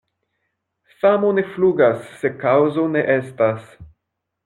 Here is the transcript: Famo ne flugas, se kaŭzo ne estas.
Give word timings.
Famo 1.01 1.29
ne 1.39 1.45
flugas, 1.51 2.01
se 2.23 2.35
kaŭzo 2.47 2.89
ne 2.97 3.05
estas. 3.21 3.73